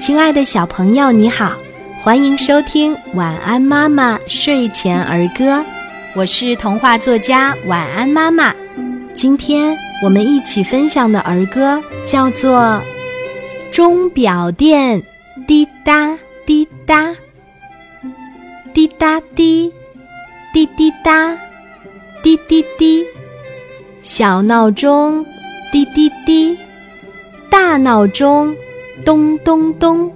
[0.00, 1.52] 亲爱的小朋友，你好，
[2.00, 5.58] 欢迎收听《晚安妈妈睡前儿歌》，
[6.16, 8.52] 我是童话作家晚安妈妈。
[9.14, 12.60] 今天我们一起分享的儿歌叫做
[13.70, 15.00] 《钟表店
[15.46, 17.14] 滴答滴答
[18.74, 19.72] 滴答滴
[20.52, 21.38] 滴滴答
[22.20, 23.02] 滴滴滴》，
[24.00, 25.24] 小闹钟
[25.70, 26.58] 滴滴滴，
[27.48, 28.56] 大闹钟。
[29.04, 30.12] 咚咚咚，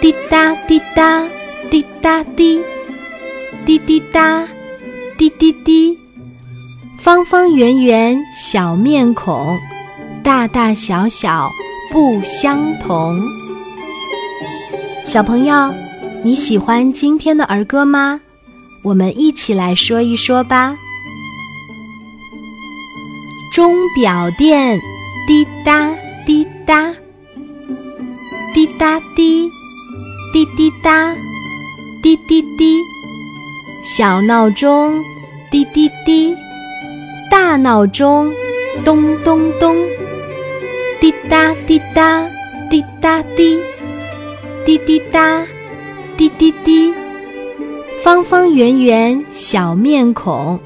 [0.00, 1.26] 滴答滴答，
[1.70, 2.60] 滴答滴，
[3.64, 4.46] 滴滴答，
[5.16, 5.98] 滴滴滴。
[6.98, 9.58] 方方圆圆小面孔，
[10.22, 11.48] 大大小小
[11.90, 13.18] 不相同。
[15.04, 15.72] 小朋友，
[16.22, 18.20] 你喜欢今天的儿歌吗？
[18.82, 20.76] 我们一起来说一说吧。
[23.52, 24.78] 钟表店，
[25.26, 25.90] 滴答
[26.26, 26.92] 滴答。
[28.78, 29.50] 滴答滴，
[30.32, 31.12] 滴滴答，
[32.00, 32.80] 滴滴滴。
[33.82, 35.02] 小闹钟，
[35.50, 36.32] 滴滴滴；
[37.28, 38.32] 大闹钟，
[38.84, 39.76] 咚咚咚。
[41.00, 42.24] 滴答滴答，
[42.70, 43.58] 滴答滴；
[44.64, 45.44] 滴滴答，
[46.16, 46.94] 滴滴滴。
[48.00, 50.56] 方方圆圆小面孔，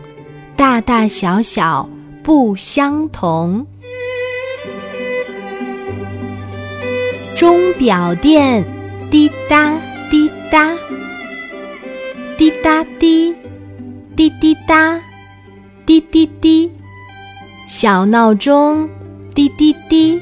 [0.54, 1.88] 大大小小
[2.22, 3.66] 不相同。
[7.42, 8.64] 钟表店，
[9.10, 9.76] 滴答
[10.08, 10.72] 滴答，
[12.38, 13.34] 滴答滴，
[14.14, 15.00] 滴滴答，
[15.84, 16.70] 滴滴滴。
[17.66, 18.88] 小闹钟，
[19.34, 20.20] 滴滴滴；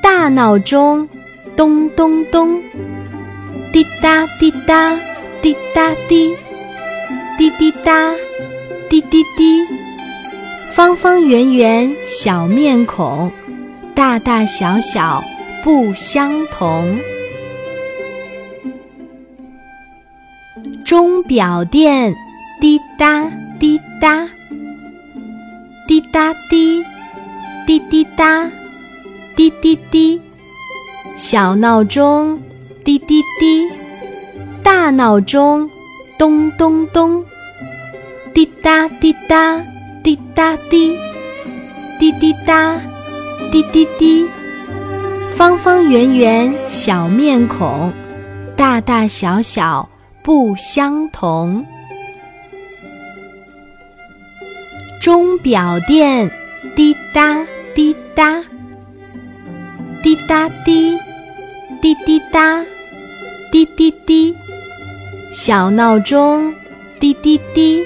[0.00, 1.08] 大闹钟，
[1.56, 2.62] 咚咚咚。
[3.72, 4.96] 滴答滴答，
[5.42, 6.36] 滴答滴；
[7.36, 8.14] 滴滴答，
[8.88, 9.66] 滴滴滴。
[10.70, 13.32] 方方圆圆小面孔，
[13.96, 15.20] 大大小小。
[15.62, 16.98] 不相同。
[20.84, 22.14] 钟表店，
[22.60, 24.28] 滴答滴答，
[25.86, 26.84] 滴答滴，
[27.66, 28.50] 滴滴答，
[29.36, 30.20] 滴滴滴。
[31.16, 32.40] 小闹钟，
[32.84, 33.68] 滴滴滴；
[34.62, 35.68] 大闹钟，
[36.18, 37.24] 咚咚咚。
[38.34, 39.62] 滴答滴答，
[40.02, 40.96] 滴答滴，
[41.98, 42.80] 滴滴答，
[43.52, 44.26] 滴滴滴。
[45.40, 47.90] 方方圆圆小面孔，
[48.58, 49.88] 大大小小
[50.22, 51.64] 不相同。
[55.00, 56.30] 钟表店，
[56.76, 57.42] 滴答
[57.74, 58.44] 滴答，
[60.02, 60.98] 滴答滴，
[61.80, 62.62] 滴滴答，
[63.50, 64.36] 滴滴滴。
[65.32, 66.52] 小闹钟，
[66.98, 67.82] 滴滴滴；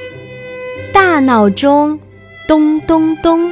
[0.93, 2.01] 大闹钟，
[2.49, 3.49] 咚咚咚。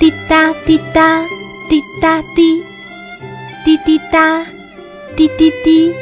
[0.00, 1.24] 滴答滴答，
[1.68, 2.64] 滴答滴。
[3.62, 4.44] 滴滴答，
[5.14, 5.92] 滴滴滴，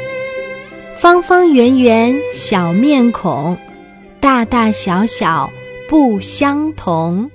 [0.97, 3.57] 方方圆圆小面孔，
[4.21, 5.51] 大大小小
[5.89, 7.29] 不相同。